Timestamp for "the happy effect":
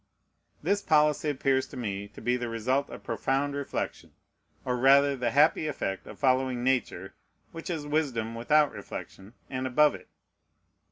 5.15-6.07